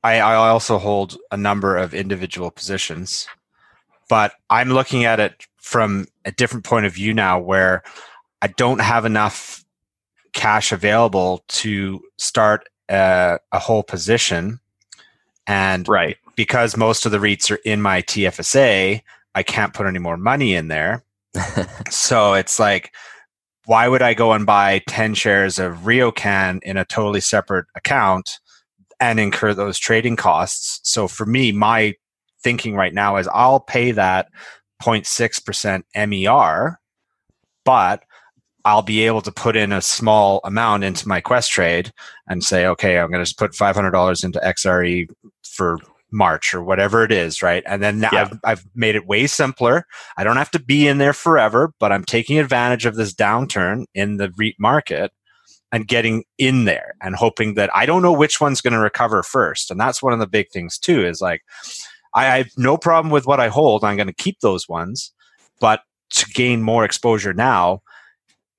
[0.03, 3.27] I, I also hold a number of individual positions,
[4.07, 7.83] but I'm looking at it from a different point of view now where
[8.41, 9.63] I don't have enough
[10.34, 14.60] cash available to start a, a whole position.
[15.47, 16.17] And Right.
[16.36, 19.02] because most of the REITs are in my TFSA,
[19.36, 21.04] I can't put any more money in there.
[21.89, 22.93] so it's like,
[23.65, 28.39] why would I go and buy 10 shares of RioCan in a totally separate account
[28.99, 30.80] and incur those trading costs?
[30.84, 31.95] So for me, my
[32.41, 34.30] thinking right now is I'll pay that
[34.82, 36.80] 0.6% MER,
[37.65, 38.04] but
[38.65, 41.91] I'll be able to put in a small amount into my Questrade
[42.27, 45.09] and say, okay, I'm going to put $500 into XRE
[45.43, 45.79] for
[46.11, 47.63] March or whatever it is, right?
[47.65, 48.09] And then Yeah.
[48.13, 49.85] I've, I've made it way simpler.
[50.17, 53.85] I don't have to be in there forever, but I'm taking advantage of this downturn
[53.93, 55.11] in the REIT market
[55.71, 59.21] and getting in there and hoping that I don't know which one's going to recover
[59.23, 59.69] first.
[59.69, 61.41] And that's one of the big things too is like,
[62.15, 63.83] I I have no problem with what I hold.
[63.83, 65.13] I'm going to keep those ones,
[65.59, 65.81] but
[66.15, 67.81] to gain more exposure now,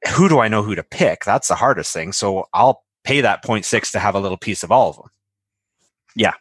[0.08, 1.24] who do I know who to pick?
[1.24, 2.12] That's the hardest thing.
[2.12, 5.10] So I'll pay that 0.6 to have a little piece of all of them.
[6.16, 6.34] Yeah,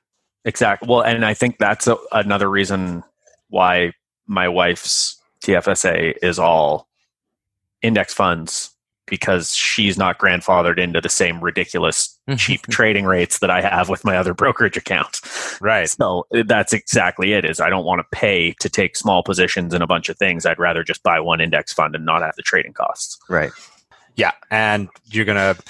[0.46, 0.88] exactly.
[0.88, 3.04] Well, and I think that's a, another reason
[3.50, 3.94] why
[4.28, 6.88] my wife's TFSA is all
[7.82, 8.72] index funds
[9.08, 14.04] because she's not grandfathered into the same ridiculous cheap trading rates that I have with
[14.06, 15.22] my other brokerage account.
[15.62, 15.90] Right.
[15.90, 19.74] So uh, that's exactly it is I don't want to pay to take small positions
[19.74, 20.46] in a bunch of things.
[20.46, 23.18] I'd rather just buy one index fund and not have the trading costs.
[23.30, 23.52] right.
[24.16, 24.32] Yeah.
[24.52, 25.62] And you're going to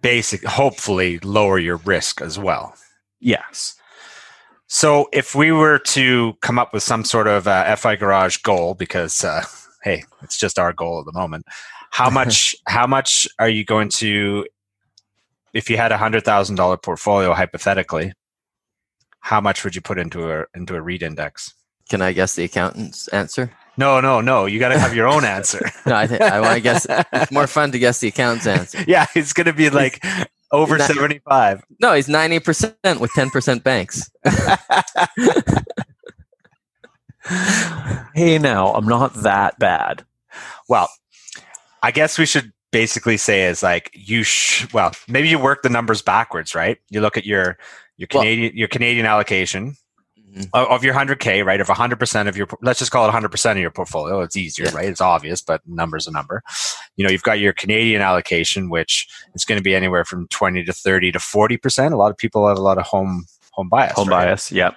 [0.00, 2.74] basic, hopefully lower your risk as well.
[3.20, 3.74] Yes.
[4.66, 8.74] So if we were to come up with some sort of uh, FI Garage goal,
[8.74, 9.44] because uh,
[9.82, 11.44] hey, it's just our goal at the moment.
[11.90, 12.56] How much?
[12.66, 14.46] how much are you going to?
[15.54, 18.12] If you had a hundred thousand dollar portfolio, hypothetically,
[19.20, 21.54] how much would you put into a into a REIT index?
[21.88, 23.50] Can I guess the accountant's answer?
[23.76, 24.46] No, no, no.
[24.46, 25.60] You got to have your own answer.
[25.86, 26.86] No, I think I want to guess.
[27.12, 28.84] It's more fun to guess the accountant's answer.
[28.88, 30.04] yeah, it's going to be like
[30.52, 31.62] over He's not- seventy five.
[31.80, 34.10] No, he's ninety percent with ten percent banks.
[38.14, 40.04] Hey, now I'm not that bad.
[40.68, 40.88] Well,
[41.82, 45.68] I guess we should basically say is like you sh- well maybe you work the
[45.68, 46.78] numbers backwards, right?
[46.90, 47.56] You look at your
[47.96, 49.76] your Well- Canadian your Canadian allocation
[50.36, 50.48] Mhm.
[50.52, 51.60] of, your 100k, right?
[51.60, 54.20] Of 100% of your let's just call it 100% of your portfolio.
[54.20, 54.74] It's easier, Yeah.
[54.74, 54.88] right?
[54.88, 56.42] It's obvious, but numbers a number.
[56.96, 59.06] You know, you've got your Canadian allocation which
[59.36, 61.92] is going to be anywhere from 20 to 30 to 40%.
[61.92, 63.92] A lot of people have a lot of home home bias.
[63.92, 64.24] Home right?
[64.26, 64.50] bias.
[64.50, 64.74] Yep.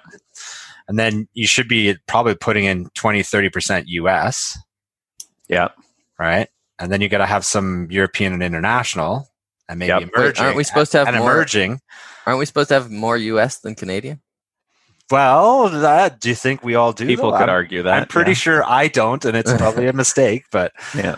[0.86, 4.56] And then you should be probably putting in 20 30% US.
[5.48, 5.74] Yep.
[6.20, 6.48] right?
[6.78, 9.28] And then you got to have some European and international,
[9.68, 10.00] and maybe Yep.
[10.02, 10.44] Wait, emerging.
[10.44, 11.32] aren't we supposed to have and more?
[11.32, 11.80] emerging?
[12.26, 13.58] Aren't we supposed to have more U.S.
[13.58, 14.20] than Canadian?
[15.10, 17.06] Well, that do you think we all do?
[17.06, 17.38] People though?
[17.38, 18.02] could I'm, argue that.
[18.02, 18.36] I'm pretty yeah.
[18.36, 20.44] sure I don't, and it's probably a mistake.
[20.52, 21.16] But Yeah.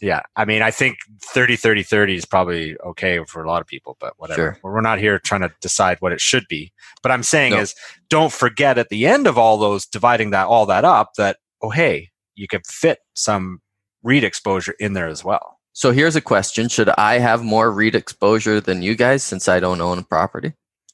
[0.00, 0.22] yeah.
[0.36, 3.96] I mean, I think 30, 30, 30 is probably okay for a lot of people,
[4.00, 4.36] but whatever.
[4.62, 4.70] Sure.
[4.72, 6.72] We're not here trying to decide what it should be.
[7.02, 7.58] But I'm saying No.
[7.60, 7.74] is,
[8.08, 11.70] don't forget at the end of all those, dividing that all that up, that oh
[11.70, 13.60] hey, you could fit some
[14.04, 15.58] REIT exposure in there as well.
[15.72, 19.58] So here's a question: Should I have more REIT exposure than you guys since I
[19.58, 20.52] don't own a property?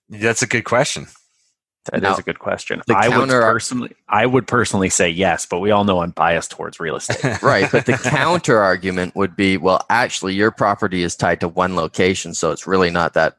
[0.09, 1.07] That's a good question.
[1.87, 2.83] That is Now, a good question.
[2.87, 6.51] the I would personally, I would personally say yes, but we all know I'm biased
[6.51, 7.43] towards real estate.
[7.43, 11.77] Right, but the counter argument would be, well, actually, your property is tied to one
[11.77, 13.37] location, so it's really not that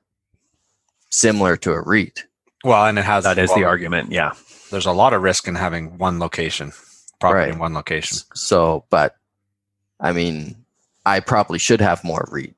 [1.09, 2.25] similar to a REIT.
[2.63, 4.11] Well, and it has that is the well, argument.
[4.11, 4.33] Yeah.
[4.71, 6.71] there's a lot of risk in having one location,
[7.19, 7.51] property Right.
[7.53, 8.17] in one location.
[8.35, 9.15] So, but
[10.01, 10.55] I mean,
[11.05, 12.53] I probably should have more REIT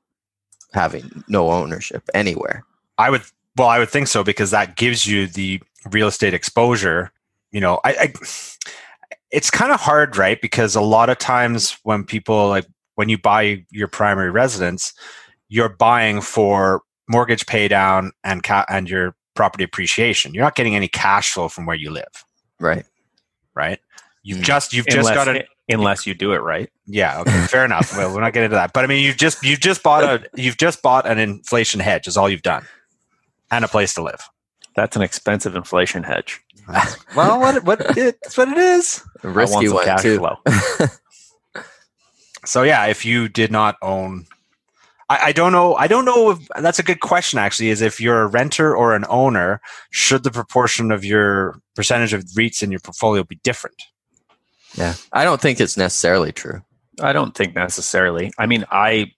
[0.72, 2.64] having no ownership anywhere.
[2.98, 3.22] I would,
[3.56, 7.12] well, I would think so because that gives you the real estate exposure.
[7.52, 8.12] You know, I, I
[9.30, 10.40] it's kind of hard, right?
[10.40, 14.92] Because a lot of times when people like when you buy your primary residence,
[15.48, 20.32] you're buying for mortgage pay down and ca- and your property appreciation.
[20.34, 22.24] You're not getting any cash flow from where you live,
[22.60, 22.84] Right.
[23.54, 23.80] right?
[24.22, 24.44] You've Mm.
[24.44, 26.70] just you've unless, just got a unless you do it right.
[26.86, 27.96] Yeah, okay, fair enough.
[27.96, 28.72] Well, we're not getting into that.
[28.72, 32.06] But I mean, you've just you've just bought a you've just bought an inflation hedge
[32.06, 32.66] is all you've done,
[33.50, 34.28] and a place to live.
[34.76, 36.40] That's an expensive inflation hedge.
[37.16, 39.02] well, what what it's what it is.
[39.22, 40.18] A I risky one cash too.
[40.18, 40.36] flow.
[42.46, 44.26] So yeah, if you did not own,
[45.08, 45.74] I, I don't know.
[45.74, 47.38] I don't know if that's a good question.
[47.38, 52.12] Actually, is if you're a renter or an owner, should the proportion of your percentage
[52.12, 53.82] of REITs in your portfolio be different?
[54.76, 56.62] Yeah, I don't think it's necessarily true.
[57.00, 58.32] I don't think necessarily.
[58.38, 59.12] I mean, I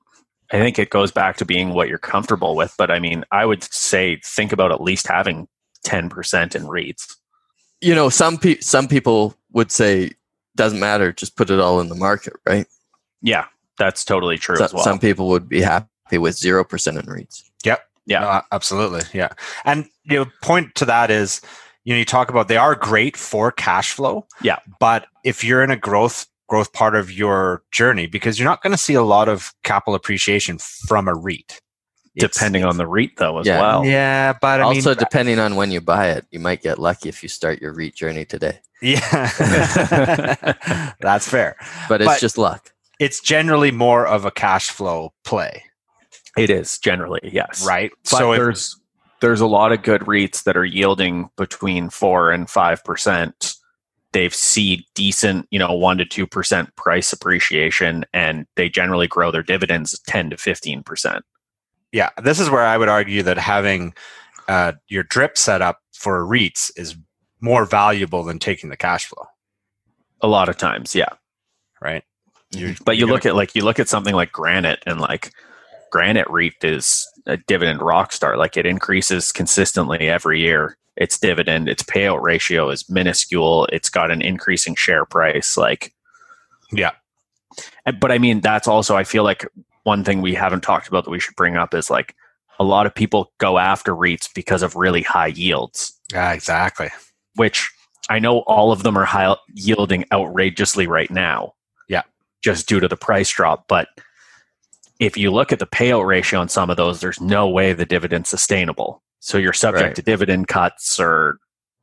[0.52, 3.44] I think it goes back to being what you're comfortable with, but I mean, I
[3.46, 5.48] would say think about at least having
[5.84, 7.16] 10% in REITs.
[7.80, 10.12] You know, some pe- some people would say
[10.54, 12.66] doesn't matter, just put it all in the market, right?
[13.22, 13.46] Yeah,
[13.78, 14.84] that's totally true So- as well.
[14.84, 17.42] Some people would be happy with zero percent in REITs.
[17.64, 17.82] Yep.
[18.06, 18.20] Yeah.
[18.20, 19.02] No, absolutely.
[19.12, 19.30] Yeah.
[19.64, 21.40] And you know, point to that is,
[21.86, 24.26] you know, you talk about they are great for cash flow.
[24.42, 24.58] Yeah.
[24.80, 28.72] But if you're in a growth growth part of your journey, because you're not going
[28.72, 31.60] to see a lot of capital appreciation from a REIT.
[32.18, 33.60] Depending on the REIT though as Yeah.
[33.60, 33.84] well.
[33.84, 37.08] Yeah, but I also, mean, depending on when you buy it, you might get lucky
[37.08, 38.58] if you start your REIT journey today.
[38.82, 39.30] yeah,
[41.00, 41.56] that's fair.
[41.88, 42.72] But it's But- just luck.
[42.98, 45.64] It's generally more of a cash flow play,
[46.38, 47.64] It is generally, yes.
[47.66, 47.90] right?
[48.10, 48.80] But so if, there's
[49.20, 53.54] there's a lot of good REITs that are yielding between four and five percent.
[54.12, 59.30] They've seen decent, you know, one to two percent price appreciation, and they generally grow
[59.30, 61.24] their dividends ten to fifteen percent.
[61.92, 63.94] yeah, this is where I would argue that having
[64.48, 66.96] uh, your drip set up for REITs is
[67.40, 69.26] more valuable than taking the cash flow,
[70.22, 71.08] A lot of times, yeah.
[71.80, 72.02] right?
[72.52, 75.32] You're- But you look at like you look at something like Granite, and like
[75.92, 78.36] Granite REIT is a dividend rock star.
[78.36, 80.76] Like it increases consistently every year.
[80.96, 83.66] Its dividend, its payout ratio is minuscule.
[83.72, 85.56] It's got an increasing share price.
[85.56, 85.92] Like
[86.72, 86.92] Yeah.
[88.00, 89.46] But I mean, that's also I feel like
[89.84, 92.14] one thing we haven't talked about that we should bring up is like
[92.58, 96.88] a lot of people go after REITs because of really high yields, Yeah, exactly.
[97.34, 97.70] which
[98.08, 101.52] I know all of them are high yielding outrageously right now.
[101.88, 102.02] Yeah.
[102.42, 103.66] Just due to the price drop.
[103.68, 103.88] But
[105.00, 107.84] if you look at the payout ratio on some of those, there's no way the
[107.86, 109.02] dividend's sustainable.
[109.20, 109.96] So you're subject Right.
[109.96, 111.38] to dividend cuts or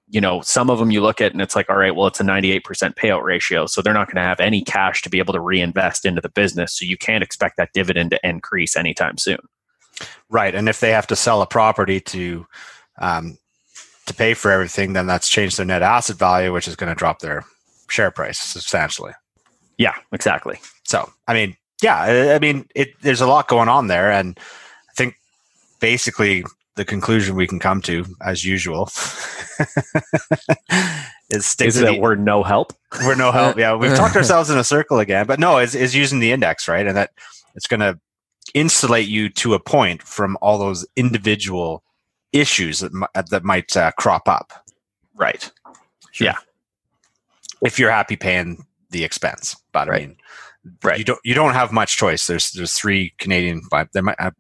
[0.08, 2.20] you know, some of them you look at and it's like, all right, well, it's
[2.20, 2.62] a 98%
[2.96, 3.66] payout ratio.
[3.66, 6.30] So they're not going to have any cash to be able to reinvest into the
[6.30, 6.78] business.
[6.78, 9.40] So you can't expect that dividend to increase anytime soon.
[10.30, 12.46] Right, and if they have to sell a property to
[13.00, 13.38] um,
[14.06, 16.96] to pay for everything, then that's changed their net asset value, which is going to
[16.96, 17.46] drop their
[17.90, 19.14] share price substantially.
[19.78, 20.60] Yeah, exactly.
[20.84, 24.38] So, I mean, yeah, I, I mean, it, there's a lot going on there, and
[24.90, 25.16] I think
[25.80, 26.44] basically
[26.76, 28.86] the conclusion we can come to, as usual,
[31.30, 32.74] is stick Is to that the, we're no help?
[33.06, 33.58] we're no help.
[33.58, 36.68] Yeah, we've talked ourselves in a circle again, but no, is is using the index
[36.68, 37.12] right, and that
[37.56, 38.00] it's going to
[38.54, 41.84] insulate you to a point from all those individual
[42.32, 42.92] issues that
[43.30, 44.52] that might uh, crop up
[45.16, 45.52] Right.
[46.20, 46.36] Yeah.
[47.64, 49.56] If you're happy paying the expense.
[49.72, 50.08] But I Right.
[50.10, 50.18] mean,
[50.84, 50.98] Right.
[50.98, 52.28] you don't you don't have much choice.
[52.28, 53.62] There's there's three Canadian.
[53.70, 54.16] but There might.
[54.20, 54.32] I,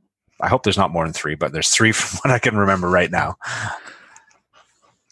[0.41, 2.89] I hope there's not more than three, but there's three from what I can remember
[2.89, 3.35] right now.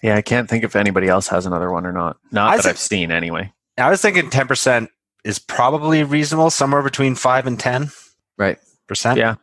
[0.02, 2.18] Yeah, I can't think if anybody else has another one or not.
[2.32, 3.52] Not I that think- I've seen anyway.
[3.78, 4.90] I was thinking ten percent
[5.24, 7.92] is probably reasonable, somewhere between five and ten
[8.38, 8.58] Right.
[8.88, 9.18] percent.
[9.18, 9.36] Yeah.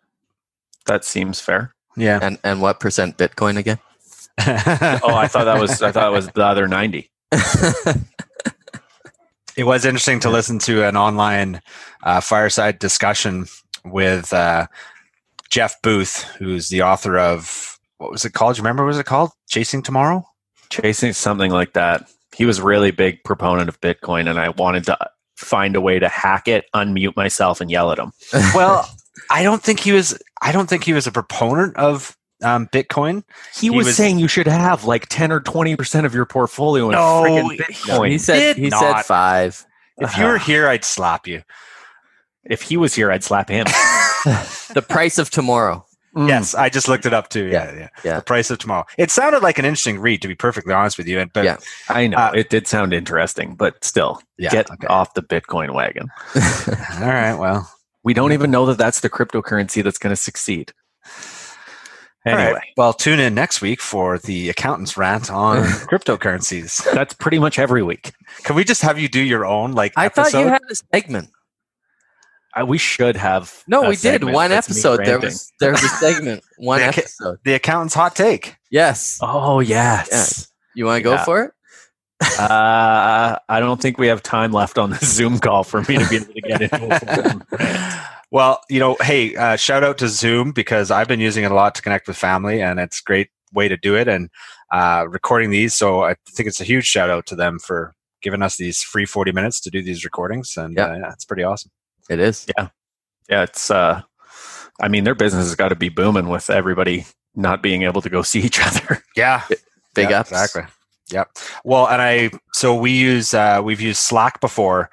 [0.87, 1.75] That seems fair.
[1.97, 2.19] yeah.
[2.23, 3.79] And and what percent Bitcoin again?
[4.41, 7.11] Oh, I thought that was I thought it was the other 90.
[9.59, 11.61] it was interesting to listen to an online
[12.05, 13.47] uh, fireside discussion
[13.85, 14.69] with uh,
[15.51, 18.55] Jeff Booth, who's the author of what was it called?
[18.55, 19.33] Do you remember what was it called?
[19.49, 20.25] Chasing Tomorrow.
[20.71, 22.09] Chasing something like that.
[22.37, 24.97] He was a really big proponent of Bitcoin and I wanted to
[25.35, 28.13] find a way to hack it, unmute myself and yell at him.
[28.55, 28.89] Well,
[29.29, 30.17] I don't think he was.
[30.41, 33.25] I don't think he was a proponent of um, Bitcoin.
[33.55, 36.87] He, He was, was- saying you should have like 10 or 20% of your portfolio
[36.87, 38.11] in No, freaking he- Bitcoin.
[38.11, 38.81] he said he not.
[38.81, 39.65] said five.
[39.99, 41.43] If you were here, I'd slap you.
[42.45, 43.67] if he was here, I'd slap him.
[44.75, 45.85] The price of tomorrow.
[46.17, 47.47] Yes, I just looked it up too.
[47.47, 48.17] Yeah, yeah, Yeah.
[48.17, 48.85] The price of tomorrow.
[48.99, 51.21] It sounded like an interesting read, to be perfectly honest with you.
[51.21, 51.59] And but Yeah.
[51.89, 54.87] I know Uh, it did sound interesting, but still, yeah, get okay.
[54.89, 56.09] off the Bitcoin wagon.
[56.35, 57.35] All right.
[57.35, 57.71] Well,
[58.03, 60.73] We don't even know that that's the cryptocurrency that's going to succeed.
[62.29, 62.45] All right.
[62.47, 66.83] Anyway, Well, tune in next week for the accountant's rant on cryptocurrencies.
[66.95, 68.13] that's pretty much every week.
[68.45, 70.31] Can we just have you do your own like I episode?
[70.33, 71.31] thought you had a segment.
[72.55, 73.63] I, we should have.
[73.69, 75.05] No, a we did one episode.
[75.05, 76.43] There was there was a segment.
[76.59, 77.39] One The episode.
[77.45, 78.57] the accountant's hot take.
[78.71, 79.19] Yes.
[79.23, 80.49] Oh yes.
[80.75, 81.25] You want to go Yeah.
[81.25, 81.53] for it?
[82.41, 86.09] uh, I don't think we have time left on the Zoom call for me to
[86.09, 88.03] be able to get into a full rant.
[88.31, 91.55] Well, you know, hey, uh, shout out to Zoom because I've been using it a
[91.55, 94.07] lot to connect with family, and it's a great way to do it.
[94.09, 94.29] And
[94.71, 98.43] uh, recording these, so I think it's a huge shout out to them for giving
[98.43, 100.87] us these free forty minutes to do these recordings, and Yeah.
[100.87, 101.71] uh, yeah, it's pretty awesome.
[102.11, 102.47] It is.
[102.57, 102.69] Yeah,
[103.31, 103.43] yeah.
[103.45, 103.71] it's.
[103.71, 104.03] uh
[104.81, 107.05] I mean, their business has got to be booming with everybody
[107.35, 109.03] not being able to go see each other.
[109.17, 109.43] Yeah,
[109.95, 110.31] Big yeah, ups.
[110.31, 110.63] exactly.
[111.11, 111.31] Yep.
[111.65, 114.91] Well, and I so we use uh, we've used Slack before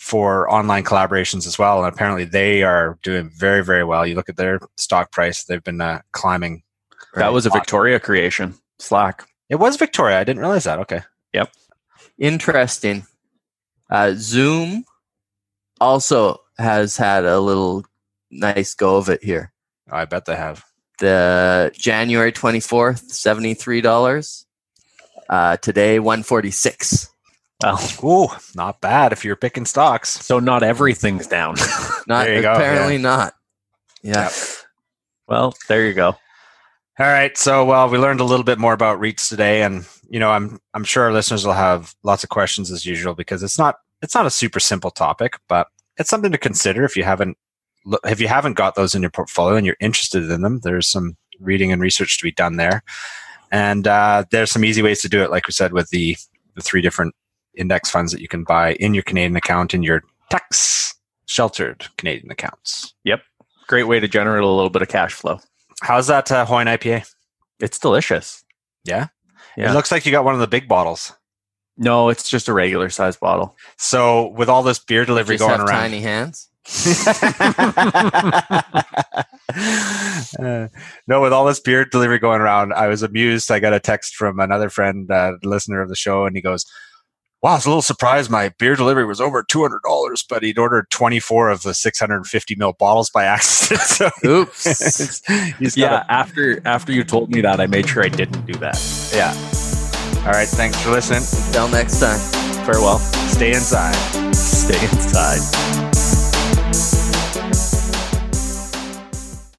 [0.00, 4.06] for online collaborations as well, and apparently they are doing very very well.
[4.06, 6.62] You look at their stock price; they've been uh, climbing.
[7.14, 8.54] That was a Victoria creation.
[8.78, 9.28] Slack.
[9.50, 10.18] It was Victoria.
[10.18, 10.78] I didn't realize that.
[10.78, 11.02] Okay.
[11.34, 11.52] Yep.
[12.18, 13.04] Interesting.
[13.90, 14.84] Uh, Zoom
[15.80, 17.84] also has had a little
[18.30, 19.52] nice go of it here.
[19.90, 20.64] I bet they have.
[20.98, 24.44] The January 24th, $73.
[25.28, 27.09] Uh, today, 146
[27.62, 30.08] Well, Ooh, not bad if you're picking stocks.
[30.10, 31.56] so not everything's down.
[32.06, 33.34] Not There you go, apparently not.
[34.02, 34.22] Yeah.
[34.24, 34.32] Yep.
[35.28, 36.08] well, there you go.
[36.98, 37.36] All right.
[37.36, 40.58] So, well, we learned a little bit more about REITs today, and you know, I'm
[40.74, 44.14] I'm sure our listeners will have lots of questions as usual because it's not it's
[44.14, 47.36] not a super simple topic, but it's something to consider if you haven't
[47.84, 50.60] lo- if you haven't got those in your portfolio and you're interested in them.
[50.62, 52.82] There's some reading and research to be done there,
[53.52, 55.30] and uh, there's some easy ways to do it.
[55.30, 56.16] Like we said, with the
[56.54, 57.14] the three different
[57.56, 60.94] index funds that you can buy in your Canadian account in your tax
[61.26, 62.94] sheltered Canadian accounts.
[63.04, 63.22] Yep.
[63.66, 65.40] Great way to generate a little bit of cash flow.
[65.82, 67.08] How's that uh, Hoyne IPA?
[67.60, 68.44] It's delicious.
[68.84, 69.08] Yeah?
[69.56, 69.70] Yeah.
[69.70, 71.12] It looks like you got one of the big bottles.
[71.76, 73.56] No, it's just a regular size bottle.
[73.78, 76.48] So with all this beer delivery Just going have around, tiny hands.
[80.38, 80.68] Uh,
[81.08, 83.50] no, with all this beer delivery going around, I was amused.
[83.50, 86.64] I got a text from another friend, uh, listener of the show, and he goes,
[87.42, 88.30] "Wow, I was a little surprised.
[88.30, 91.74] My beer delivery was over two hundred dollars, but he'd ordered twenty four of the
[91.74, 94.64] six hundred and fifty mil bottles by accident." so Oops.
[95.58, 98.54] he's got Yeah, after after you told me that, I made sure I didn't do
[98.54, 98.78] that.
[99.14, 99.32] yeah.
[100.26, 101.22] All right, thanks for listening.
[101.46, 102.18] Until next time.
[102.66, 102.98] Farewell.
[102.98, 103.94] Stay inside.
[104.34, 105.89] Stay inside.